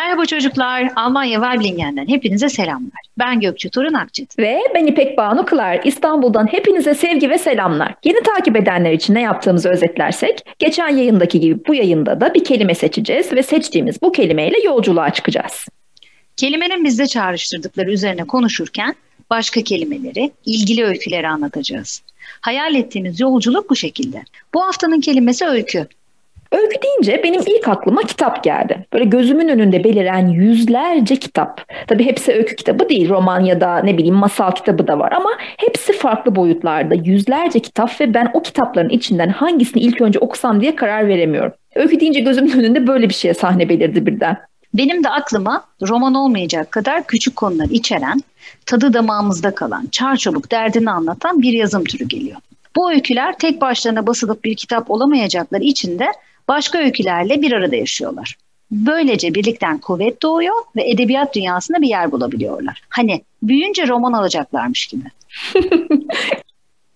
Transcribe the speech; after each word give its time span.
Merhaba 0.00 0.26
çocuklar, 0.26 0.92
Almanya 0.96 1.40
Weiblingen'den 1.40 2.08
hepinize 2.08 2.48
selamlar. 2.48 3.00
Ben 3.18 3.40
Gökçe 3.40 3.68
Turun 3.68 3.94
Akçet. 3.94 4.38
Ve 4.38 4.60
ben 4.74 4.86
İpek 4.86 5.18
Banu 5.18 5.44
Kılar. 5.44 5.80
İstanbul'dan 5.84 6.46
hepinize 6.46 6.94
sevgi 6.94 7.30
ve 7.30 7.38
selamlar. 7.38 7.94
Yeni 8.04 8.22
takip 8.22 8.56
edenler 8.56 8.92
için 8.92 9.14
ne 9.14 9.20
yaptığımızı 9.20 9.68
özetlersek, 9.68 10.44
geçen 10.58 10.88
yayındaki 10.88 11.40
gibi 11.40 11.66
bu 11.68 11.74
yayında 11.74 12.20
da 12.20 12.34
bir 12.34 12.44
kelime 12.44 12.74
seçeceğiz 12.74 13.32
ve 13.32 13.42
seçtiğimiz 13.42 14.02
bu 14.02 14.12
kelimeyle 14.12 14.56
yolculuğa 14.64 15.12
çıkacağız. 15.12 15.66
Kelimenin 16.36 16.84
bizde 16.84 17.06
çağrıştırdıkları 17.06 17.92
üzerine 17.92 18.24
konuşurken 18.24 18.94
başka 19.30 19.62
kelimeleri, 19.62 20.30
ilgili 20.46 20.84
öyküleri 20.84 21.28
anlatacağız. 21.28 22.02
Hayal 22.40 22.74
ettiğimiz 22.74 23.20
yolculuk 23.20 23.70
bu 23.70 23.76
şekilde. 23.76 24.22
Bu 24.54 24.62
haftanın 24.62 25.00
kelimesi 25.00 25.46
öykü. 25.46 25.86
Öykü 26.52 26.76
deyince 26.82 27.22
benim 27.24 27.40
ilk 27.46 27.68
aklıma 27.68 28.02
kitap 28.02 28.44
geldi. 28.44 28.86
Böyle 28.92 29.04
gözümün 29.04 29.48
önünde 29.48 29.84
beliren 29.84 30.28
yüzlerce 30.28 31.16
kitap. 31.16 31.70
Tabii 31.86 32.06
hepsi 32.06 32.32
öykü 32.32 32.56
kitabı 32.56 32.88
değil, 32.88 33.08
roman 33.08 33.40
ya 33.40 33.60
da 33.60 33.78
ne 33.78 33.98
bileyim 33.98 34.14
masal 34.14 34.50
kitabı 34.50 34.86
da 34.86 34.98
var 34.98 35.12
ama 35.12 35.30
hepsi 35.38 35.92
farklı 35.92 36.36
boyutlarda. 36.36 36.94
Yüzlerce 36.94 37.58
kitap 37.58 38.00
ve 38.00 38.14
ben 38.14 38.30
o 38.34 38.42
kitapların 38.42 38.88
içinden 38.88 39.28
hangisini 39.28 39.82
ilk 39.82 40.00
önce 40.00 40.18
okusam 40.18 40.60
diye 40.60 40.76
karar 40.76 41.08
veremiyorum. 41.08 41.52
Öykü 41.74 42.00
deyince 42.00 42.20
gözümün 42.20 42.52
önünde 42.52 42.86
böyle 42.86 43.08
bir 43.08 43.14
şeye 43.14 43.34
sahne 43.34 43.68
belirdi 43.68 44.06
birden. 44.06 44.36
Benim 44.74 45.04
de 45.04 45.08
aklıma 45.08 45.64
roman 45.88 46.14
olmayacak 46.14 46.70
kadar 46.70 47.06
küçük 47.06 47.36
konular 47.36 47.66
içeren, 47.70 48.20
tadı 48.66 48.92
damağımızda 48.92 49.54
kalan, 49.54 49.86
çarçabuk 49.92 50.50
derdini 50.50 50.90
anlatan 50.90 51.42
bir 51.42 51.52
yazım 51.52 51.84
türü 51.84 52.04
geliyor. 52.04 52.36
Bu 52.76 52.92
öyküler 52.92 53.38
tek 53.38 53.60
başlarına 53.60 54.06
basılıp 54.06 54.44
bir 54.44 54.56
kitap 54.56 54.90
olamayacakları 54.90 55.62
için 55.62 55.98
de 55.98 56.06
başka 56.48 56.78
öykülerle 56.78 57.42
bir 57.42 57.52
arada 57.52 57.76
yaşıyorlar. 57.76 58.36
Böylece 58.70 59.34
birlikten 59.34 59.78
kuvvet 59.78 60.22
doğuyor 60.22 60.54
ve 60.76 60.90
edebiyat 60.90 61.34
dünyasında 61.34 61.82
bir 61.82 61.88
yer 61.88 62.12
bulabiliyorlar. 62.12 62.82
Hani 62.88 63.22
büyüyünce 63.42 63.88
roman 63.88 64.12
alacaklarmış 64.12 64.86
gibi. 64.86 65.04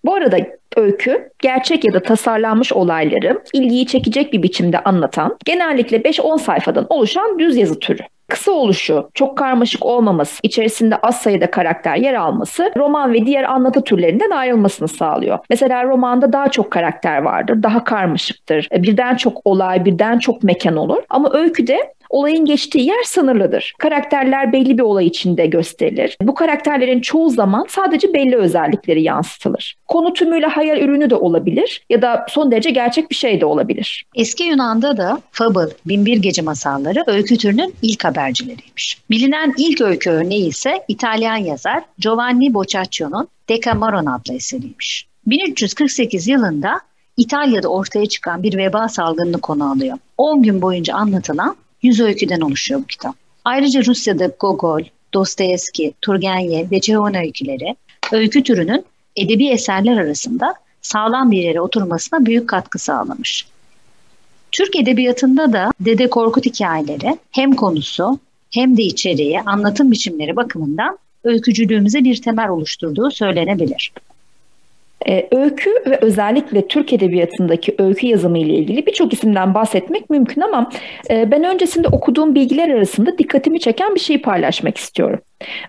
Bu 0.05 0.13
arada 0.13 0.37
öykü, 0.75 1.29
gerçek 1.39 1.83
ya 1.85 1.93
da 1.93 1.99
tasarlanmış 1.99 2.73
olayları 2.73 3.43
ilgiyi 3.53 3.87
çekecek 3.87 4.33
bir 4.33 4.43
biçimde 4.43 4.79
anlatan, 4.79 5.37
genellikle 5.45 5.97
5-10 5.97 6.39
sayfadan 6.39 6.85
oluşan 6.89 7.39
düz 7.39 7.57
yazı 7.57 7.79
türü. 7.79 8.01
Kısa 8.27 8.51
oluşu, 8.51 9.09
çok 9.13 9.37
karmaşık 9.37 9.85
olmaması, 9.85 10.39
içerisinde 10.43 10.95
az 10.95 11.21
sayıda 11.21 11.51
karakter 11.51 11.95
yer 11.95 12.13
alması 12.13 12.71
roman 12.77 13.13
ve 13.13 13.25
diğer 13.25 13.43
anlatı 13.43 13.83
türlerinden 13.83 14.29
ayrılmasını 14.29 14.87
sağlıyor. 14.87 15.39
Mesela 15.49 15.83
romanda 15.83 16.33
daha 16.33 16.51
çok 16.51 16.71
karakter 16.71 17.21
vardır, 17.21 17.63
daha 17.63 17.83
karmaşıktır. 17.83 18.69
Birden 18.73 19.15
çok 19.15 19.41
olay, 19.45 19.85
birden 19.85 20.19
çok 20.19 20.43
mekan 20.43 20.75
olur. 20.75 21.03
Ama 21.09 21.33
öyküde 21.33 21.93
olayın 22.15 22.45
geçtiği 22.45 22.87
yer 22.87 23.03
sınırlıdır. 23.03 23.73
Karakterler 23.79 24.53
belli 24.53 24.77
bir 24.77 24.83
olay 24.83 25.07
içinde 25.07 25.45
gösterilir. 25.45 26.17
Bu 26.21 26.33
karakterlerin 26.33 27.01
çoğu 27.01 27.29
zaman 27.29 27.65
sadece 27.69 28.13
belli 28.13 28.35
özellikleri 28.35 29.03
yansıtılır. 29.03 29.75
Konu 29.87 30.13
tümüyle 30.13 30.45
hayal 30.45 30.77
ürünü 30.77 31.09
de 31.09 31.15
olabilir 31.15 31.85
ya 31.89 32.01
da 32.01 32.25
son 32.29 32.51
derece 32.51 32.69
gerçek 32.69 33.09
bir 33.09 33.15
şey 33.15 33.41
de 33.41 33.45
olabilir. 33.45 34.05
Eski 34.15 34.43
Yunan'da 34.43 34.97
da 34.97 35.21
Fable, 35.31 35.73
Binbir 35.85 36.17
Gece 36.17 36.41
Masalları 36.41 37.03
öykü 37.07 37.37
türünün 37.37 37.73
ilk 37.81 38.05
habercileriymiş. 38.05 38.97
Bilinen 39.09 39.53
ilk 39.57 39.81
öykü 39.81 40.09
örneği 40.09 40.47
ise 40.47 40.83
İtalyan 40.87 41.37
yazar 41.37 41.83
Giovanni 41.99 42.53
Boccaccio'nun 42.53 43.27
Decameron 43.49 44.05
adlı 44.05 44.33
eseriymiş. 44.33 45.07
1348 45.27 46.27
yılında 46.27 46.79
İtalya'da 47.17 47.67
ortaya 47.67 48.05
çıkan 48.05 48.43
bir 48.43 48.57
veba 48.57 48.87
salgınını 48.87 49.41
konu 49.41 49.71
alıyor. 49.71 49.97
10 50.17 50.43
gün 50.43 50.61
boyunca 50.61 50.95
anlatılan 50.95 51.55
100 51.81 51.99
öyküden 51.99 52.41
oluşuyor 52.41 52.81
bu 52.81 52.85
kitap. 52.85 53.15
Ayrıca 53.45 53.85
Rusya'da 53.85 54.31
Gogol, 54.39 54.81
Dostoyevski, 55.13 55.93
Turgenev 56.01 56.71
ve 56.71 56.81
Ceyhun 56.81 57.13
öyküleri 57.13 57.75
öykü 58.11 58.43
türünün 58.43 58.85
edebi 59.15 59.47
eserler 59.47 59.97
arasında 59.97 60.53
sağlam 60.81 61.31
bir 61.31 61.43
yere 61.43 61.61
oturmasına 61.61 62.25
büyük 62.25 62.49
katkı 62.49 62.79
sağlamış. 62.79 63.47
Türk 64.51 64.75
edebiyatında 64.75 65.53
da 65.53 65.71
Dede 65.79 66.09
Korkut 66.09 66.45
hikayeleri 66.45 67.17
hem 67.31 67.55
konusu 67.55 68.19
hem 68.51 68.77
de 68.77 68.83
içeriği, 68.83 69.41
anlatım 69.41 69.91
biçimleri 69.91 70.35
bakımından 70.35 70.97
öykücülüğümüze 71.23 72.03
bir 72.03 72.21
temel 72.21 72.49
oluşturduğu 72.49 73.11
söylenebilir. 73.11 73.91
Ee, 75.09 75.27
öykü 75.31 75.69
ve 75.87 75.97
özellikle 76.01 76.67
Türk 76.67 76.93
Edebiyatı'ndaki 76.93 77.75
öykü 77.79 78.07
yazımı 78.07 78.37
ile 78.37 78.53
ilgili 78.53 78.85
birçok 78.85 79.13
isimden 79.13 79.53
bahsetmek 79.53 80.09
mümkün 80.09 80.41
ama 80.41 80.69
e, 81.09 81.31
ben 81.31 81.43
öncesinde 81.43 81.87
okuduğum 81.87 82.35
bilgiler 82.35 82.69
arasında 82.69 83.17
dikkatimi 83.17 83.59
çeken 83.59 83.95
bir 83.95 83.99
şeyi 83.99 84.21
paylaşmak 84.21 84.77
istiyorum. 84.77 85.19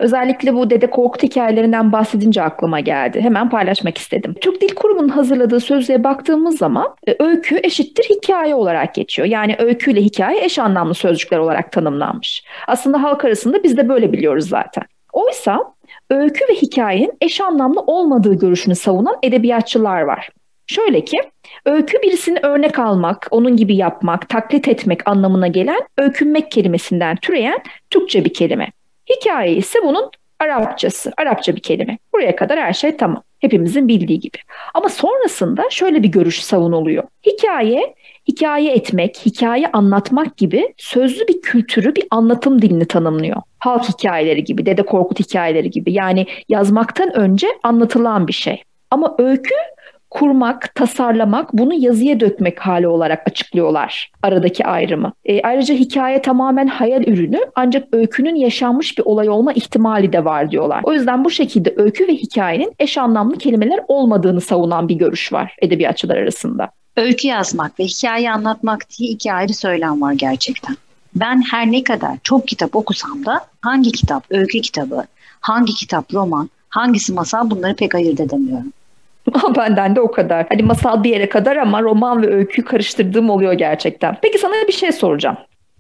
Özellikle 0.01 0.55
bu 0.55 0.71
Dede 0.71 0.87
Korkut 0.91 1.23
hikayelerinden 1.23 1.93
bahsedince 1.93 2.43
aklıma 2.43 2.81
geldi. 2.81 3.21
Hemen 3.21 3.51
paylaşmak 3.51 3.99
istedim. 3.99 4.35
Türk 4.41 4.61
Dil 4.61 4.75
Kurumu'nun 4.75 5.09
hazırladığı 5.09 5.61
sözlüğe 5.61 6.05
baktığımız 6.05 6.59
zaman 6.59 6.95
e, 7.09 7.17
öykü 7.19 7.61
eşittir 7.63 8.05
hikaye 8.05 8.55
olarak 8.55 8.95
geçiyor. 8.95 9.29
Yani 9.29 9.57
öyküyle 9.59 10.01
hikaye 10.01 10.45
eş 10.45 10.59
anlamlı 10.59 10.95
sözcükler 10.95 11.39
olarak 11.39 11.73
tanımlanmış. 11.73 12.45
Aslında 12.67 13.03
halk 13.03 13.25
arasında 13.25 13.63
biz 13.63 13.77
de 13.77 13.89
böyle 13.89 14.13
biliyoruz 14.13 14.49
zaten. 14.49 14.85
Oysa 15.13 15.75
öykü 16.11 16.45
ve 16.49 16.55
hikayenin 16.55 17.13
eş 17.21 17.41
anlamlı 17.41 17.81
olmadığı 17.81 18.35
görüşünü 18.35 18.75
savunan 18.75 19.17
edebiyatçılar 19.23 20.01
var. 20.01 20.29
Şöyle 20.67 21.05
ki, 21.05 21.19
öykü 21.65 22.03
birisini 22.03 22.39
örnek 22.43 22.79
almak, 22.79 23.29
onun 23.31 23.57
gibi 23.57 23.77
yapmak, 23.77 24.29
taklit 24.29 24.69
etmek 24.69 25.09
anlamına 25.09 25.47
gelen 25.47 25.81
öykünmek 25.99 26.51
kelimesinden 26.51 27.17
türeyen 27.17 27.59
Türkçe 27.91 28.25
bir 28.25 28.35
kelime. 28.35 28.69
Hikaye 29.11 29.53
ise 29.53 29.79
bunun 29.83 30.11
Arapçası, 30.41 31.13
Arapça 31.17 31.57
bir 31.57 31.61
kelime. 31.61 31.99
Buraya 32.15 32.37
kadar 32.37 32.59
her 32.59 32.73
şey 32.73 32.97
tamam. 32.97 33.23
Hepimizin 33.41 33.89
bildiği 33.89 34.21
gibi. 34.21 34.39
Ama 34.75 34.89
sonrasında 34.89 35.63
şöyle 35.71 36.03
bir 36.03 36.09
görüş 36.09 36.45
savunuluyor. 36.45 37.05
Hikaye, 37.27 37.95
hikaye 38.29 38.73
etmek, 38.73 39.27
hikaye 39.27 39.67
anlatmak 39.73 40.37
gibi 40.37 40.75
sözlü 40.77 41.29
bir 41.29 41.41
kültürü, 41.43 41.95
bir 41.95 42.05
anlatım 42.11 42.63
dilini 42.63 42.85
tanımlıyor. 42.85 43.43
Halk 43.59 43.89
hikayeleri 43.89 44.45
gibi, 44.45 44.67
Dede 44.67 44.83
Korkut 44.83 45.21
hikayeleri 45.21 45.71
gibi. 45.71 45.93
Yani 45.93 46.27
yazmaktan 46.49 47.17
önce 47.17 47.49
anlatılan 47.63 48.29
bir 48.29 48.33
şey. 48.33 48.63
Ama 48.91 49.15
öykü 49.19 49.55
kurmak, 50.11 50.75
tasarlamak, 50.75 51.53
bunu 51.53 51.75
yazıya 51.75 52.21
dökmek 52.21 52.61
hali 52.61 52.89
olarak 52.89 53.23
açıklıyorlar 53.27 54.13
aradaki 54.23 54.67
ayrımı. 54.67 55.13
E, 55.25 55.43
ayrıca 55.43 55.75
hikaye 55.75 56.23
tamamen 56.23 56.67
hayal 56.67 57.03
ürünü 57.03 57.41
ancak 57.55 57.89
öykünün 57.93 58.35
yaşanmış 58.35 58.99
bir 58.99 59.03
olay 59.05 59.29
olma 59.29 59.53
ihtimali 59.53 60.13
de 60.13 60.25
var 60.25 60.51
diyorlar. 60.51 60.81
O 60.85 60.93
yüzden 60.93 61.25
bu 61.25 61.31
şekilde 61.31 61.75
öykü 61.77 62.09
ve 62.09 62.13
hikayenin 62.13 62.75
eş 62.79 62.99
anlamlı 62.99 63.39
kelimeler 63.39 63.81
olmadığını 63.89 64.41
savunan 64.41 64.89
bir 64.89 64.95
görüş 64.95 65.33
var 65.33 65.57
edebiyatçılar 65.63 66.17
arasında. 66.17 66.71
Öykü 66.97 67.29
yazmak 67.29 67.81
ve 67.81 67.85
hikaye 67.85 68.33
anlatmak 68.33 68.87
diye 68.99 69.11
iki 69.11 69.33
ayrı 69.33 69.55
söylem 69.55 70.01
var 70.01 70.13
gerçekten. 70.13 70.77
Ben 71.15 71.43
her 71.51 71.73
ne 71.73 71.85
kadar 71.85 72.19
çok 72.23 72.49
kitap 72.49 72.77
okusam 72.77 73.27
da 73.27 73.41
hangi 73.61 73.93
kitap 73.93 74.25
öykü 74.31 74.61
kitabı, 74.61 75.05
hangi 75.41 75.75
kitap 75.75 76.15
roman, 76.15 76.51
hangisi 76.69 77.13
masal 77.13 77.51
bunları 77.51 77.77
pek 77.77 77.95
ayırt 77.95 78.21
edemiyorum. 78.21 78.73
Benden 79.57 79.97
de 79.97 80.01
o 80.01 80.11
kadar. 80.11 80.47
Hani 80.49 80.63
masal 80.63 81.05
bir 81.05 81.11
yere 81.11 81.29
kadar 81.29 81.57
ama 81.57 81.83
roman 81.83 82.23
ve 82.23 82.35
öyküyü 82.35 82.65
karıştırdığım 82.65 83.31
oluyor 83.31 83.53
gerçekten. 83.53 84.17
Peki 84.23 84.39
sana 84.39 84.55
bir 84.69 84.73
şey 84.73 84.93
soracağım. 84.93 85.37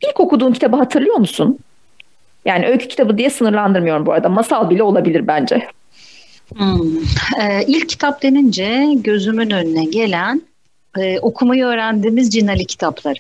İlk 0.08 0.20
okuduğun 0.20 0.52
kitabı 0.52 0.76
hatırlıyor 0.76 1.16
musun? 1.16 1.58
Yani 2.44 2.66
öykü 2.66 2.88
kitabı 2.88 3.18
diye 3.18 3.30
sınırlandırmıyorum 3.30 4.06
bu 4.06 4.12
arada. 4.12 4.28
Masal 4.28 4.70
bile 4.70 4.82
olabilir 4.82 5.26
bence. 5.26 5.68
Hmm. 6.56 6.96
Ee, 7.40 7.62
ilk 7.66 7.88
kitap 7.88 8.22
denince 8.22 8.84
gözümün 8.96 9.50
önüne 9.50 9.84
gelen 9.84 10.42
e, 10.98 11.18
okumayı 11.18 11.64
öğrendiğimiz 11.64 12.30
Cinali 12.30 12.64
kitapları. 12.66 13.18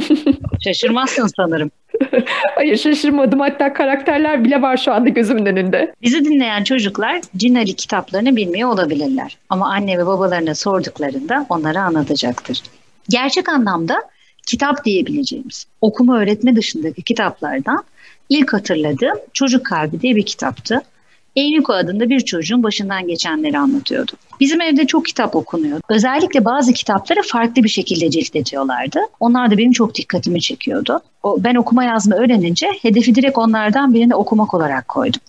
Şaşırmazsın 0.64 1.26
sanırım. 1.36 1.70
Hayır 2.54 2.76
şaşırmadım. 2.76 3.40
Hatta 3.40 3.72
karakterler 3.72 4.44
bile 4.44 4.62
var 4.62 4.76
şu 4.76 4.92
anda 4.92 5.08
gözümün 5.08 5.46
önünde. 5.46 5.94
Bizi 6.02 6.24
dinleyen 6.24 6.64
çocuklar 6.64 7.20
Cinali 7.36 7.74
kitaplarını 7.74 8.36
bilmiyor 8.36 8.68
olabilirler. 8.68 9.38
Ama 9.48 9.72
anne 9.72 9.98
ve 9.98 10.06
babalarına 10.06 10.54
sorduklarında 10.54 11.46
onlara 11.48 11.82
anlatacaktır. 11.82 12.62
Gerçek 13.08 13.48
anlamda 13.48 14.02
kitap 14.46 14.84
diyebileceğimiz 14.84 15.66
okuma 15.80 16.18
öğretme 16.18 16.56
dışındaki 16.56 17.02
kitaplardan 17.02 17.84
ilk 18.28 18.52
hatırladığım 18.52 19.18
Çocuk 19.32 19.66
Kalbi 19.66 20.00
diye 20.00 20.16
bir 20.16 20.26
kitaptı. 20.26 20.82
Eyniko 21.36 21.72
adında 21.72 22.08
bir 22.08 22.20
çocuğun 22.20 22.62
başından 22.62 23.06
geçenleri 23.06 23.58
anlatıyordu. 23.58 24.12
Bizim 24.40 24.60
evde 24.60 24.86
çok 24.86 25.06
kitap 25.06 25.36
okunuyor. 25.36 25.80
Özellikle 25.88 26.44
bazı 26.44 26.72
kitapları 26.72 27.22
farklı 27.22 27.64
bir 27.64 27.68
şekilde 27.68 28.10
ciltletiyorlardı. 28.10 29.00
Onlar 29.20 29.50
da 29.50 29.58
benim 29.58 29.72
çok 29.72 29.94
dikkatimi 29.94 30.40
çekiyordu. 30.40 31.00
Ben 31.38 31.54
okuma 31.54 31.84
yazma 31.84 32.16
öğrenince 32.16 32.66
hedefi 32.82 33.14
direkt 33.14 33.38
onlardan 33.38 33.94
birini 33.94 34.14
okumak 34.14 34.54
olarak 34.54 34.88
koydum. 34.88 35.20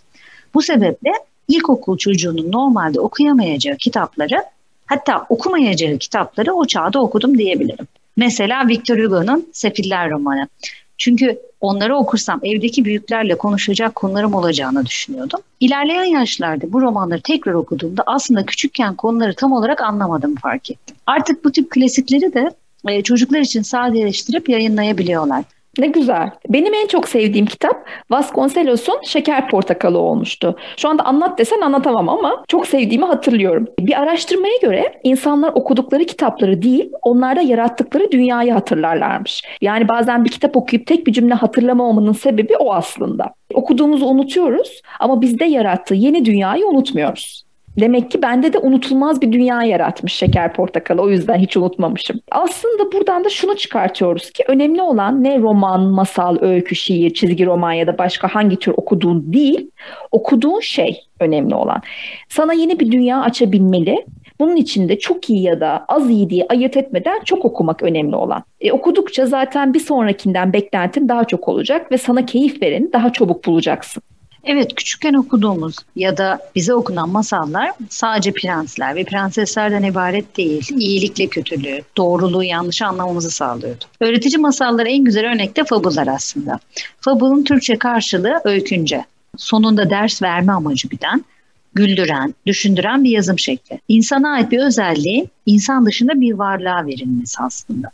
Bu 0.54 0.62
sebeple 0.62 1.12
ilkokul 1.48 1.98
çocuğunun 1.98 2.52
normalde 2.52 3.00
okuyamayacağı 3.00 3.78
kitapları 3.78 4.44
hatta 4.86 5.26
okumayacağı 5.30 5.98
kitapları 5.98 6.54
o 6.54 6.66
çağda 6.66 7.02
okudum 7.02 7.38
diyebilirim. 7.38 7.88
Mesela 8.18 8.68
Victor 8.68 8.98
Hugo'nun 8.98 9.48
Sefiller 9.54 10.10
romanı. 10.10 10.48
Çünkü 10.98 11.40
onları 11.62 11.96
okursam 11.96 12.40
evdeki 12.44 12.86
büyüklerle 12.86 13.38
konuşacak 13.38 13.96
konularım 13.96 14.34
olacağını 14.34 14.86
düşünüyordum. 14.86 15.40
İlerleyen 15.60 16.04
yaşlarda 16.04 16.74
bu 16.74 16.82
romanları 16.82 17.22
tekrar 17.22 17.54
okuduğumda 17.54 18.04
aslında 18.06 18.46
küçükken 18.46 18.96
konuları 18.96 19.36
tam 19.36 19.52
olarak 19.52 19.82
anlamadığımı 19.82 20.36
fark 20.36 20.72
ettim. 20.72 20.96
Artık 21.06 21.46
bu 21.46 21.52
tip 21.52 21.70
klasikleri 21.72 22.34
de 22.34 22.52
e, 22.88 23.04
çocuklar 23.04 23.40
için 23.40 23.62
sadeleştirip 23.62 24.50
yayınlayabiliyorlar. 24.50 25.44
Ne 25.80 25.88
güzel. 25.88 26.30
Benim 26.50 26.74
en 26.74 26.88
çok 26.88 27.08
sevdiğim 27.08 27.46
kitap 27.46 27.88
Vasconcelos'un 28.10 29.00
Şeker 29.04 29.50
Portakalı 29.50 29.98
olmuştu. 30.00 30.56
Şu 30.78 30.90
anda 30.90 31.04
anlat 31.04 31.40
desen 31.40 31.62
anlatamam 31.62 32.10
ama 32.10 32.44
çok 32.48 32.68
sevdiğimi 32.68 33.06
hatırlıyorum. 33.06 33.68
Bir 33.80 34.02
araştırmaya 34.02 34.58
göre 34.62 35.00
insanlar 35.04 35.52
okudukları 35.56 36.06
kitapları 36.06 36.62
değil, 36.62 36.92
onlarda 37.02 37.42
yarattıkları 37.42 38.12
dünyayı 38.12 38.54
hatırlarlarmış. 38.54 39.44
Yani 39.62 39.88
bazen 39.88 40.26
bir 40.26 40.30
kitap 40.30 40.58
okuyup 40.58 40.88
tek 40.88 41.08
bir 41.08 41.14
cümle 41.14 41.34
hatırlamamamın 41.34 42.14
sebebi 42.14 42.58
o 42.58 42.74
aslında. 42.74 43.34
Okuduğumuzu 43.54 44.06
unutuyoruz 44.06 44.82
ama 45.00 45.22
bizde 45.22 45.46
yarattığı 45.46 45.96
yeni 45.96 46.26
dünyayı 46.26 46.68
unutmuyoruz. 46.68 47.45
Demek 47.80 48.12
ki 48.12 48.22
bende 48.22 48.54
de 48.54 48.60
unutulmaz 48.60 49.22
bir 49.22 49.32
dünya 49.32 49.64
yaratmış 49.64 50.14
şeker 50.14 50.54
portakalı. 50.54 51.02
O 51.02 51.10
yüzden 51.10 51.38
hiç 51.38 51.58
unutmamışım. 51.58 52.20
Aslında 52.32 52.92
buradan 52.92 53.24
da 53.24 53.30
şunu 53.30 53.56
çıkartıyoruz 53.56 54.32
ki 54.32 54.44
önemli 54.48 54.82
olan 54.82 55.24
ne 55.24 55.40
roman, 55.40 55.82
masal, 55.82 56.38
öykü, 56.42 56.76
şiir, 56.76 57.14
çizgi 57.14 57.46
roman 57.46 57.72
ya 57.72 57.88
da 57.88 57.98
başka 57.98 58.28
hangi 58.28 58.56
tür 58.56 58.74
okuduğun 58.78 59.34
değil, 59.34 59.72
okuduğun 60.12 60.60
şey 60.60 61.02
önemli 61.20 61.56
olan. 61.56 61.82
Sana 62.30 62.54
yeni 62.54 62.80
bir 62.80 62.92
dünya 62.92 63.22
açabilmeli. 63.22 64.06
Bunun 64.40 64.56
için 64.56 64.90
de 64.90 65.00
çok 65.00 65.30
iyi 65.30 65.42
ya 65.42 65.60
da 65.60 65.86
az 65.88 66.10
iyi 66.10 66.30
diye 66.30 66.46
ayırt 66.50 66.78
etmeden 66.78 67.20
çok 67.26 67.46
okumak 67.46 67.84
önemli 67.84 68.16
olan. 68.16 68.44
E, 68.62 68.72
okudukça 68.72 69.26
zaten 69.26 69.74
bir 69.74 69.80
sonrakinden 69.80 70.54
beklentin 70.54 71.10
daha 71.10 71.24
çok 71.24 71.48
olacak 71.48 71.92
ve 71.92 71.98
sana 71.98 72.26
keyif 72.26 72.62
vereni 72.62 72.94
daha 72.94 73.14
çabuk 73.14 73.46
bulacaksın. 73.46 74.04
Evet 74.46 74.76
küçükken 74.76 75.14
okuduğumuz 75.14 75.76
ya 75.96 76.18
da 76.18 76.40
bize 76.56 76.74
okunan 76.74 77.10
masallar 77.10 77.72
sadece 77.90 78.32
prensler 78.32 78.96
ve 78.96 79.04
prenseslerden 79.04 79.84
ibaret 79.84 80.38
değil. 80.38 80.70
İyilikle 80.78 81.28
kötülüğü, 81.28 81.82
doğruluğu 81.98 82.44
yanlış 82.44 82.82
anlamamızı 82.82 83.32
sağlıyordu. 83.32 83.86
Öğretici 84.00 84.38
masallar 84.38 84.86
en 84.86 85.04
güzel 85.04 85.26
örnek 85.34 85.58
de 85.58 85.64
fabullar 85.64 86.08
aslında. 86.08 86.60
Fabulun 87.02 87.44
Türkçe 87.44 87.78
karşılığı 87.78 88.42
öykünce. 88.44 89.06
Sonunda 89.38 89.90
ders 89.90 90.22
verme 90.22 90.52
amacı 90.52 90.88
güden, 90.88 91.26
güldüren, 91.74 92.36
düşündüren 92.46 93.04
bir 93.04 93.10
yazım 93.10 93.40
şekli. 93.40 93.80
İnsana 93.88 94.34
ait 94.34 94.52
bir 94.52 94.60
özelliğin 94.60 95.30
insan 95.46 95.86
dışında 95.86 96.22
bir 96.22 96.34
varlığa 96.34 96.86
verilmesi 96.86 97.38
aslında. 97.42 97.92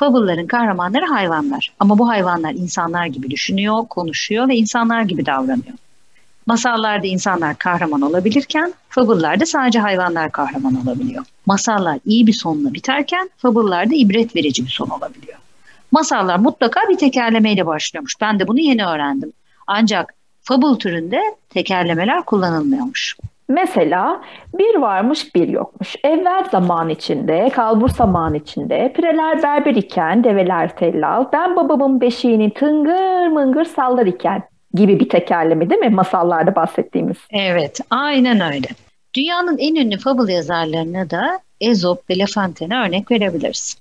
Fable'ların 0.00 0.46
kahramanları 0.46 1.06
hayvanlar. 1.06 1.72
Ama 1.80 1.98
bu 1.98 2.08
hayvanlar 2.08 2.52
insanlar 2.52 3.06
gibi 3.06 3.30
düşünüyor, 3.30 3.86
konuşuyor 3.88 4.48
ve 4.48 4.56
insanlar 4.56 5.02
gibi 5.02 5.26
davranıyor. 5.26 5.76
Masallarda 6.46 7.06
insanlar 7.06 7.58
kahraman 7.58 8.00
olabilirken 8.00 8.74
fable'larda 8.88 9.46
sadece 9.46 9.78
hayvanlar 9.78 10.32
kahraman 10.32 10.82
olabiliyor. 10.82 11.24
Masallar 11.46 11.98
iyi 12.04 12.26
bir 12.26 12.32
sonla 12.32 12.74
biterken 12.74 13.30
fable'larda 13.36 13.94
ibret 13.94 14.36
verici 14.36 14.64
bir 14.64 14.70
son 14.70 14.88
olabiliyor. 14.88 15.38
Masallar 15.92 16.38
mutlaka 16.38 16.80
bir 16.88 16.98
tekerlemeyle 16.98 17.66
başlıyormuş. 17.66 18.20
Ben 18.20 18.40
de 18.40 18.48
bunu 18.48 18.60
yeni 18.60 18.86
öğrendim. 18.86 19.32
Ancak 19.66 20.14
fable 20.42 20.78
türünde 20.78 21.20
tekerlemeler 21.48 22.24
kullanılmıyormuş. 22.24 23.16
Mesela 23.50 24.22
bir 24.54 24.74
varmış 24.74 25.34
bir 25.34 25.48
yokmuş. 25.48 25.96
Evvel 26.04 26.44
zaman 26.50 26.88
içinde, 26.88 27.50
kalbur 27.52 27.88
zaman 27.88 28.34
içinde, 28.34 28.92
pireler 28.96 29.42
berber 29.42 29.74
iken, 29.74 30.24
develer 30.24 30.76
tellal, 30.76 31.24
ben 31.32 31.56
babamın 31.56 32.00
beşiğini 32.00 32.54
tıngır 32.54 33.26
mıngır 33.26 33.64
sallar 33.64 34.06
iken 34.06 34.42
gibi 34.74 35.00
bir 35.00 35.08
tekerleme 35.08 35.70
değil 35.70 35.80
mi 35.80 35.88
masallarda 35.88 36.54
bahsettiğimiz? 36.54 37.16
Evet, 37.32 37.80
aynen 37.90 38.40
öyle. 38.40 38.68
Dünyanın 39.14 39.58
en 39.58 39.74
ünlü 39.74 39.98
fable 39.98 40.32
yazarlarına 40.32 41.10
da 41.10 41.40
Ezop 41.60 42.10
ve 42.10 42.18
La 42.18 42.26
Fontaine 42.26 42.76
örnek 42.76 43.10
verebiliriz. 43.10 43.76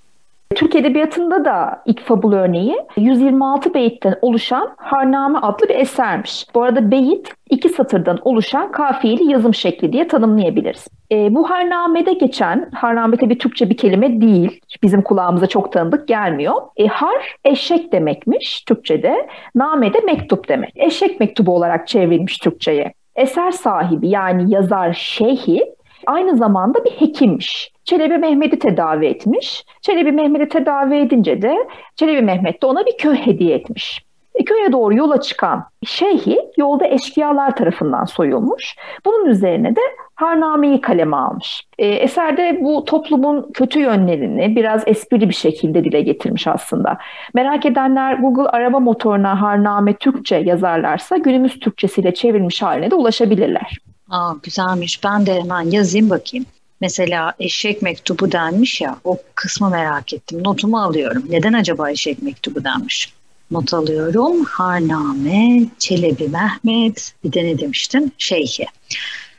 Türk 0.56 0.76
Edebiyatı'nda 0.76 1.46
da 1.46 1.82
ilk 1.86 2.06
fabul 2.06 2.34
örneği 2.34 2.76
126 2.98 3.74
beyitten 3.74 4.16
oluşan 4.22 4.74
Harname 4.78 5.40
adlı 5.40 5.70
bir 5.70 5.76
esermiş. 5.76 6.46
Bu 6.56 6.64
arada 6.64 6.92
beyit 6.92 7.34
iki 7.50 7.70
satırdan 7.70 8.20
oluşan 8.22 8.72
kafiyeli 8.72 9.32
yazım 9.32 9.54
şekli 9.54 9.94
diye 9.94 10.08
tanımlayabiliriz. 10.08 10.88
E, 11.12 11.36
bu 11.36 11.50
harnamede 11.50 12.14
geçen, 12.14 12.70
harname 12.74 13.18
tabi 13.18 13.38
Türkçe 13.38 13.70
bir 13.70 13.78
kelime 13.78 14.22
değil, 14.22 14.62
bizim 14.84 15.02
kulağımıza 15.02 15.48
çok 15.48 15.74
tanıdık 15.74 16.08
gelmiyor. 16.08 16.56
E, 16.78 16.88
har 16.88 17.36
eşek 17.46 17.92
demekmiş 17.92 18.62
Türkçe'de, 18.62 19.28
name 19.56 19.94
de 19.94 20.00
mektup 20.00 20.50
demek. 20.50 20.72
Eşek 20.76 21.20
mektubu 21.20 21.56
olarak 21.56 21.88
çevrilmiş 21.88 22.38
Türkçe'ye. 22.38 22.94
Eser 23.16 23.52
sahibi 23.52 24.10
yani 24.10 24.54
yazar 24.54 24.94
şeyhi 24.94 25.76
aynı 26.08 26.38
zamanda 26.38 26.86
bir 26.86 26.92
hekimmiş. 26.92 27.72
Çelebi 27.84 28.18
Mehmet'i 28.18 28.60
tedavi 28.60 29.06
etmiş. 29.06 29.66
Çelebi 29.82 30.12
Mehmet'i 30.12 30.50
tedavi 30.50 30.96
edince 30.96 31.42
de 31.42 31.56
Çelebi 31.96 32.22
Mehmet 32.22 32.62
de 32.62 32.66
ona 32.66 32.86
bir 32.86 32.98
köy 32.98 33.16
hediye 33.16 33.56
etmiş. 33.56 34.10
E, 34.36 34.44
köye 34.44 34.72
doğru 34.72 34.96
yola 34.96 35.22
çıkan 35.22 35.66
şeyhi 35.86 36.40
yolda 36.58 36.88
eşkıyalar 36.88 37.56
tarafından 37.56 38.06
soyulmuş. 38.06 38.76
Bunun 39.06 39.26
üzerine 39.26 39.76
de 39.76 39.82
Harname'yi 40.16 40.82
kaleme 40.82 41.18
almış. 41.18 41.64
E, 41.80 41.88
eserde 41.88 42.58
bu 42.62 42.86
toplumun 42.86 43.52
kötü 43.54 43.80
yönlerini 43.80 44.56
biraz 44.56 44.84
esprili 44.88 45.30
bir 45.30 45.34
şekilde 45.34 45.84
dile 45.84 46.02
getirmiş 46.02 46.48
aslında. 46.48 46.98
Merak 47.34 47.66
edenler 47.66 48.14
Google 48.14 48.50
arama 48.50 48.80
motoruna 48.80 49.42
Harname 49.42 49.94
Türkçe 49.94 50.36
yazarlarsa 50.36 51.18
günümüz 51.18 51.60
Türkçesiyle 51.60 52.14
çevrilmiş 52.14 52.62
haline 52.62 52.92
de 52.92 52.96
ulaşabilirler. 52.96 53.89
Aa, 54.10 54.34
güzelmiş. 54.44 55.04
Ben 55.04 55.26
de 55.26 55.42
hemen 55.42 55.72
yazayım 55.72 56.10
bakayım. 56.10 56.46
Mesela 56.82 57.34
eşek 57.40 57.82
mektubu 57.82 58.32
denmiş 58.32 58.82
ya 58.82 58.98
o 59.04 59.18
kısmı 59.36 59.70
merak 59.70 60.14
ettim. 60.14 60.44
Notumu 60.44 60.82
alıyorum. 60.82 61.24
Neden 61.30 61.54
acaba 61.54 61.92
eşek 61.92 62.22
mektubu 62.22 62.64
denmiş? 62.64 63.14
Not 63.52 63.74
alıyorum. 63.74 64.44
Harname, 64.46 65.66
Çelebi 65.80 66.28
Mehmet, 66.28 67.14
bir 67.24 67.34
de 67.34 67.44
ne 67.44 67.60
demiştin? 67.60 68.14
Şeyhi. 68.18 68.66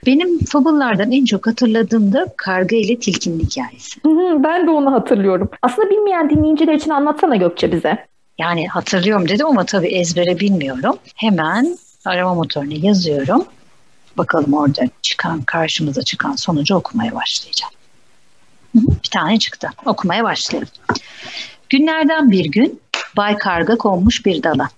Benim 0.07 0.45
fabullardan 0.45 1.13
en 1.13 1.25
çok 1.25 1.47
hatırladığım 1.47 2.13
da 2.13 2.27
karga 2.37 2.77
ile 2.77 2.99
tilkinin 2.99 3.41
hikayesi. 3.41 4.01
ben 4.45 4.67
de 4.67 4.71
onu 4.71 4.93
hatırlıyorum. 4.93 5.51
Aslında 5.63 5.91
bilmeyen 5.91 6.31
dinleyiciler 6.31 6.75
için 6.75 6.91
anlatsana 6.91 7.37
Gökçe 7.37 7.73
bize. 7.73 8.07
Yani 8.39 8.69
hatırlıyorum 8.69 9.29
dedim 9.29 9.47
ama 9.47 9.65
tabii 9.65 9.89
ezbere 9.89 10.41
bilmiyorum. 10.41 10.97
Hemen 11.17 11.79
arama 12.05 12.35
motoruna 12.35 12.75
yazıyorum. 12.75 13.45
Bakalım 14.17 14.55
orada 14.55 14.83
çıkan 15.03 15.43
karşımıza 15.43 16.03
çıkan 16.03 16.37
sonucu 16.37 16.75
okumaya 16.75 17.15
başlayacağım. 17.15 17.73
Bir 18.75 19.11
tane 19.11 19.39
çıktı. 19.39 19.69
Okumaya 19.87 20.25
başlayalım. 20.25 20.69
Günlerden 21.69 22.31
bir 22.31 22.45
gün 22.45 22.81
Bay 23.17 23.39
Karga 23.39 23.77
konmuş 23.77 24.27
bir 24.27 24.43
dala. 24.43 24.69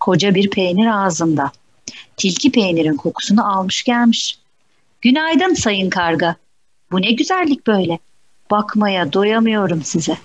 Koca 0.00 0.34
bir 0.34 0.50
peynir 0.50 0.86
ağzında. 0.86 1.52
Tilki 2.16 2.52
peynirin 2.52 2.96
kokusunu 2.96 3.52
almış 3.52 3.82
gelmiş. 3.82 4.38
Günaydın 5.00 5.54
sayın 5.54 5.90
karga. 5.90 6.36
Bu 6.92 7.02
ne 7.02 7.12
güzellik 7.12 7.66
böyle. 7.66 7.98
Bakmaya 8.50 9.12
doyamıyorum 9.12 9.84
size. 9.84 10.18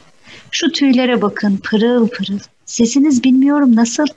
Şu 0.51 0.71
tüylere 0.71 1.21
bakın 1.21 1.59
pırıl 1.63 2.07
pırıl. 2.07 2.39
Sesiniz 2.65 3.23
bilmiyorum 3.23 3.75
nasıl. 3.75 4.07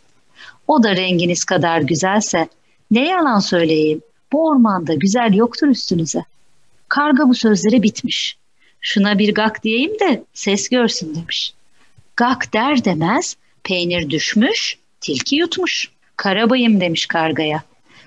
O 0.68 0.82
da 0.82 0.96
renginiz 0.96 1.44
kadar 1.44 1.80
güzelse 1.80 2.48
ne 2.90 3.08
yalan 3.08 3.38
söyleyeyim. 3.38 4.00
Bu 4.32 4.48
ormanda 4.48 4.94
güzel 4.94 5.34
yoktur 5.34 5.68
üstünüze. 5.68 6.24
Karga 6.88 7.28
bu 7.28 7.34
sözlere 7.34 7.82
bitmiş. 7.82 8.36
Şuna 8.80 9.18
bir 9.18 9.34
gak 9.34 9.64
diyeyim 9.64 9.98
de 10.00 10.24
ses 10.34 10.68
görsün 10.68 11.14
demiş. 11.14 11.54
Gak 12.16 12.52
der 12.54 12.84
demez 12.84 13.36
peynir 13.64 14.10
düşmüş, 14.10 14.78
tilki 15.00 15.36
yutmuş. 15.36 15.90
Karabayım 16.16 16.80
demiş 16.80 17.06
kargaya. 17.06 17.62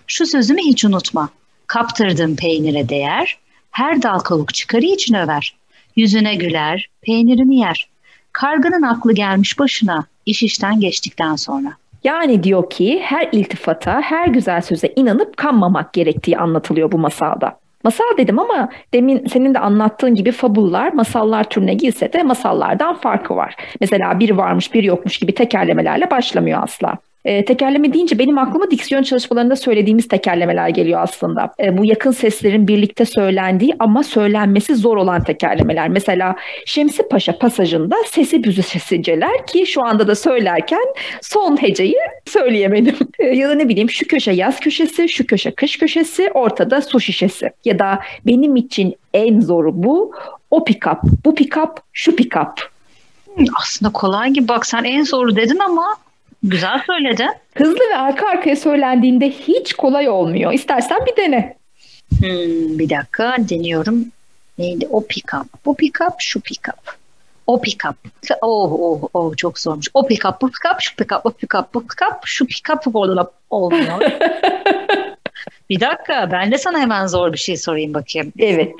Şu 0.08 0.26
sözümü 0.26 0.62
hiç 0.62 0.86
unutma. 0.86 1.30
Kaptırdım 1.68 2.36
peynire 2.36 2.90
değer, 2.90 3.38
her 3.72 4.02
dal 4.02 4.20
kavuk 4.20 4.54
çıkarı 4.54 4.86
için 4.86 5.14
över. 5.14 5.56
Yüzüne 5.96 6.36
güler, 6.36 6.90
peynirini 7.02 7.60
yer. 7.60 7.90
Karganın 8.32 8.82
aklı 8.82 9.14
gelmiş 9.14 9.60
başına, 9.60 10.06
iş 10.26 10.44
işten 10.44 10.80
geçtikten 10.80 11.36
sonra.'' 11.36 11.85
Yani 12.06 12.44
diyor 12.44 12.70
ki 12.70 13.00
her 13.04 13.30
iltifata, 13.32 14.02
her 14.02 14.28
güzel 14.28 14.62
söze 14.62 14.94
inanıp 14.96 15.38
kanmamak 15.38 15.94
gerektiği 15.94 16.38
anlatılıyor 16.38 16.92
bu 16.92 16.98
masalda. 16.98 17.60
Masal 17.84 18.18
dedim 18.18 18.40
ama 18.40 18.70
demin 18.94 19.26
senin 19.26 19.54
de 19.54 19.60
anlattığın 19.60 20.16
gibi 20.16 20.32
fabullar 20.32 20.94
masallar 20.94 21.44
türüne 21.44 21.74
girse 21.74 22.14
de 22.14 22.24
masallardan 22.24 22.96
farkı 22.96 23.36
var. 23.36 23.56
Mesela 23.82 24.20
bir 24.20 24.30
varmış 24.30 24.74
bir 24.74 24.84
yokmuş 24.84 25.18
gibi 25.18 25.34
tekerlemelerle 25.34 26.12
başlamıyor 26.12 26.64
asla. 26.64 26.98
E, 27.26 27.46
tekerleme 27.46 27.94
deyince 27.94 28.20
benim 28.20 28.38
aklıma 28.38 28.72
diksiyon 28.72 29.04
çalışmalarında 29.04 29.56
söylediğimiz 29.56 30.08
tekerlemeler 30.08 30.70
geliyor 30.70 31.00
aslında. 31.02 31.54
E, 31.60 31.78
bu 31.78 31.86
yakın 31.86 32.12
seslerin 32.12 32.68
birlikte 32.68 33.06
söylendiği 33.06 33.76
ama 33.80 34.04
söylenmesi 34.04 34.76
zor 34.76 34.98
olan 34.98 35.24
tekerlemeler. 35.24 35.90
Mesela 35.90 36.36
Şemsi 36.66 37.08
Paşa 37.08 37.38
pasajında 37.38 37.96
sesi 38.08 38.44
büzü 38.44 38.64
sesiceler 38.64 39.48
ki 39.48 39.66
şu 39.68 39.84
anda 39.84 40.08
da 40.08 40.16
söylerken 40.16 40.86
son 41.22 41.62
heceyi 41.62 41.98
söyleyemedim. 42.26 42.96
E, 43.20 43.26
ya 43.26 43.50
da 43.50 43.54
ne 43.54 43.70
bileyim 43.70 43.90
şu 43.90 44.08
köşe 44.08 44.32
yaz 44.32 44.60
köşesi, 44.60 45.10
şu 45.10 45.28
köşe 45.28 45.52
kış 45.52 45.78
köşesi, 45.78 46.32
ortada 46.34 46.82
su 46.82 47.00
şişesi. 47.00 47.50
Ya 47.66 47.80
da 47.80 48.00
benim 48.26 48.56
için 48.56 48.96
en 49.14 49.40
zoru 49.40 49.84
bu. 49.84 50.14
O 50.52 50.64
pick-up, 50.64 51.00
bu 51.26 51.36
pick-up, 51.36 51.78
şu 51.94 52.12
pick-up. 52.12 52.52
Aslında 53.62 53.92
kolay 53.92 54.30
gibi 54.30 54.48
bak 54.48 54.66
sen 54.66 54.84
en 54.84 55.04
zoru 55.04 55.36
dedin 55.36 55.60
ama 55.60 55.96
güzel 56.50 56.82
söyledin. 56.88 57.30
Hızlı 57.56 57.80
ve 57.92 57.98
arka 57.98 58.28
arkaya 58.28 58.56
söylendiğinde 58.56 59.30
hiç 59.30 59.74
kolay 59.74 60.10
olmuyor. 60.10 60.54
İstersen 60.54 61.00
bir 61.06 61.16
dene. 61.16 61.58
Hmm, 62.20 62.80
bir 62.80 62.90
dakika 62.90 63.36
deniyorum. 63.50 64.06
Neydi? 64.58 64.88
O 64.92 65.02
pick-up. 65.02 65.46
Bu 65.66 65.76
pick-up, 65.76 66.14
şu 66.20 66.40
pick-up. 66.40 66.96
O 67.48 67.62
pick-up. 67.62 67.96
Oh, 68.42 68.72
oh, 68.80 69.10
oh 69.14 69.38
çok 69.38 69.60
zormuş. 69.60 69.88
O 69.94 70.08
pick-up, 70.08 70.42
bu 70.42 70.48
pick-up, 70.48 70.78
şu 70.80 70.96
pick-up, 70.96 71.26
bu 71.26 71.30
pick-up, 71.30 71.66
bu 71.74 71.80
pick-up, 71.80 72.20
şu 72.26 72.46
pick-up 72.46 73.30
olmuyor. 73.50 74.02
bir 75.70 75.80
dakika 75.80 76.30
ben 76.32 76.52
de 76.52 76.58
sana 76.58 76.80
hemen 76.80 77.08
zor 77.08 77.34
bir 77.34 77.38
şey 77.38 77.58
sorayım 77.58 77.94
bakayım. 77.94 78.34
Evet 78.40 78.74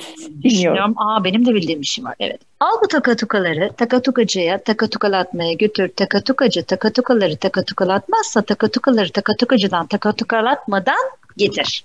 dinliyorum. 0.44 0.94
Aa 0.98 1.24
benim 1.24 1.46
de 1.46 1.54
bildiğim 1.54 1.82
bir 1.82 1.86
şey 1.86 2.04
var. 2.04 2.16
Evet. 2.20 2.40
Al 2.60 2.82
bu 2.84 2.88
takatukaları 2.88 3.74
takatukacıya 3.78 4.58
takatukalatmaya 4.58 5.54
götür. 5.54 5.92
Takatukacı 5.96 6.64
takatukaları 6.64 7.38
takatukalatmazsa 7.38 8.42
takatukaları 8.42 9.10
takatukacadan 9.10 9.88
takatukalatmadan 9.88 11.10
getir. 11.38 11.84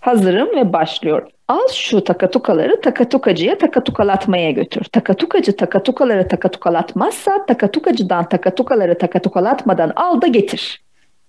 Hazırım 0.00 0.56
ve 0.56 0.72
başlıyorum. 0.72 1.28
Al 1.48 1.68
şu 1.72 2.04
takatukaları 2.04 2.80
takatukacıya 2.80 3.58
takatukalatmaya 3.58 4.50
götür. 4.50 4.84
Takatukacı 4.84 5.56
takatukaları 5.56 6.28
takatukalatmazsa 6.28 7.46
takatukacıdan 7.46 8.28
takatukaları 8.28 8.98
takatukalatmadan 8.98 9.92
al 9.96 10.20
da 10.20 10.26
getir. 10.26 10.81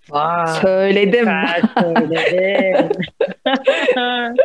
Vay, 0.10 0.48
söyledim. 0.62 1.26
söyledim. 1.80 2.90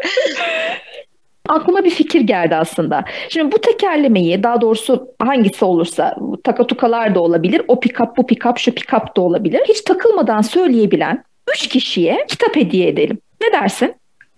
Aklıma 1.48 1.84
bir 1.84 1.90
fikir 1.90 2.20
geldi 2.20 2.56
aslında. 2.56 3.04
Şimdi 3.28 3.52
bu 3.52 3.60
tekerlemeyi 3.60 4.42
daha 4.42 4.60
doğrusu 4.60 5.08
hangisi 5.18 5.64
olursa 5.64 6.16
takatukalar 6.44 7.14
da 7.14 7.20
olabilir. 7.20 7.62
O 7.68 7.74
pick-up 7.74 8.16
bu 8.16 8.22
pick-up 8.22 8.58
şu 8.58 8.70
pick-up 8.70 9.16
da 9.16 9.20
olabilir. 9.20 9.60
Hiç 9.68 9.80
takılmadan 9.80 10.42
söyleyebilen 10.42 11.24
üç 11.54 11.68
kişiye 11.68 12.26
kitap 12.28 12.56
hediye 12.56 12.88
edelim. 12.88 13.18
Ne 13.40 13.52
dersin? 13.52 13.94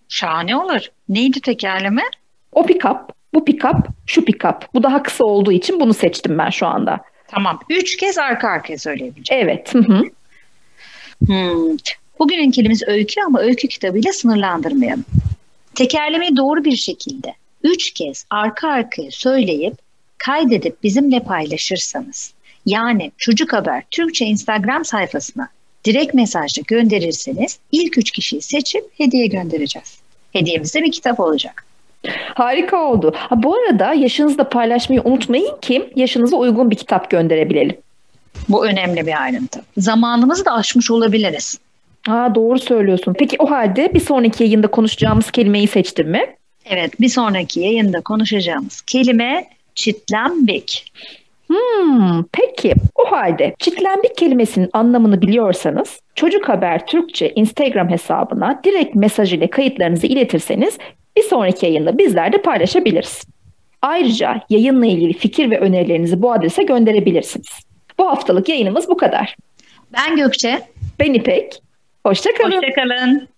Şahane 0.09 0.57
olur. 0.57 0.81
Neydi 1.09 1.41
tekerleme? 1.41 2.03
O 2.53 2.63
pick-up, 2.63 2.99
bu 3.35 3.45
pick-up, 3.45 3.87
şu 4.07 4.21
pick-up. 4.21 4.63
Bu 4.75 4.83
daha 4.83 5.03
kısa 5.03 5.25
olduğu 5.25 5.53
için 5.53 5.81
bunu 5.81 5.95
seçtim 5.95 6.39
ben 6.39 6.51
şu 6.51 6.67
anda. 6.67 7.01
Tamam. 7.29 7.61
Üç 7.71 7.97
kez 7.97 8.19
arka 8.19 8.49
arkaya 8.49 8.79
söyleyebileceğim. 8.79 9.49
Evet. 9.49 9.75
Hı 9.75 9.79
hı. 9.79 10.03
Hmm. 11.27 11.77
Bugünün 12.19 12.51
kelimemiz 12.51 12.83
öykü 12.87 13.21
ama 13.27 13.41
öykü 13.41 13.69
kitabıyla 13.69 14.13
sınırlandırmayalım. 14.13 15.05
Tekerlemeyi 15.75 16.37
doğru 16.37 16.65
bir 16.65 16.77
şekilde 16.77 17.35
üç 17.63 17.91
kez 17.91 18.25
arka 18.31 18.69
arkaya 18.69 19.11
söyleyip 19.11 19.75
kaydedip 20.19 20.83
bizimle 20.83 21.21
paylaşırsanız 21.21 22.35
yani 22.67 23.13
Çocuk 23.19 23.53
Haber 23.53 23.83
Türkçe 23.91 24.25
Instagram 24.25 24.85
sayfasına 24.85 25.49
direkt 25.85 26.15
mesajla 26.15 26.63
gönderirseniz 26.67 27.59
ilk 27.73 27.99
üç 27.99 28.11
kişiyi 28.11 28.43
seçip 28.43 28.85
hediye 28.99 29.27
göndereceğiz. 29.27 29.99
Hediyemiz 30.33 30.75
de 30.75 30.83
bir 30.83 30.93
kitap 30.93 31.21
olacak. 31.21 31.65
Harika 32.35 32.85
oldu. 32.85 33.13
Ha, 33.17 33.43
bu 33.43 33.55
arada 33.55 33.95
yaşınızı 33.95 34.39
da 34.39 34.49
paylaşmayı 34.49 35.03
unutmayın 35.05 35.61
ki 35.61 35.93
yaşınıza 35.97 36.37
uygun 36.37 36.71
bir 36.71 36.77
kitap 36.77 37.11
gönderebilelim. 37.11 37.77
Bu 38.49 38.67
önemli 38.67 39.07
bir 39.07 39.23
ayrıntı. 39.23 39.61
Zamanımızı 39.77 40.45
da 40.45 40.53
aşmış 40.53 40.91
olabiliriz. 40.91 41.59
Aa, 42.09 42.35
doğru 42.35 42.59
söylüyorsun. 42.59 43.15
Peki 43.19 43.37
o 43.39 43.51
halde 43.51 43.95
bir 43.95 44.01
sonraki 44.01 44.45
yayında 44.45 44.67
konuşacağımız 44.67 45.31
kelimeyi 45.31 45.67
seçtin 45.67 46.09
mi? 46.09 46.37
Evet 46.67 47.01
bir 47.01 47.09
sonraki 47.09 47.61
yayında 47.61 48.01
konuşacağımız 48.01 48.81
kelime 48.81 49.45
çitlenbik. 49.75 50.93
Hmm, 51.47 52.25
peki 52.33 52.75
o 52.95 53.13
halde 53.13 53.55
çitlenbik 53.59 54.17
kelimesinin 54.17 54.71
anlamını 54.73 55.23
biliyorsanız 55.23 56.01
Çocuk 56.15 56.49
Haber 56.49 56.87
Türkçe 56.87 57.33
Instagram 57.35 57.89
hesabına 57.89 58.61
direkt 58.65 58.95
mesaj 58.95 59.33
ile 59.33 59.51
kayıtlarınızı 59.51 60.07
iletirseniz 60.07 60.79
bir 61.17 61.23
sonraki 61.23 61.67
yayında 61.67 61.99
bizler 61.99 62.33
de 62.33 62.43
paylaşabiliriz. 62.43 63.23
Ayrıca 63.83 64.41
yayınla 64.51 64.87
ilgili 64.87 65.13
fikir 65.13 65.51
ve 65.51 65.59
önerilerinizi 65.59 66.23
bu 66.23 66.33
adrese 66.33 66.63
gönderebilirsiniz. 66.63 67.70
Bu 68.01 68.09
haftalık 68.09 68.49
yayınımız 68.49 68.89
bu 68.89 68.97
kadar. 68.97 69.37
Ben 69.93 70.17
Gökçe. 70.17 70.63
Ben 70.99 71.15
İpek. 71.15 71.63
Hoşçakalın. 72.07 72.57
Hoşçakalın. 72.57 73.29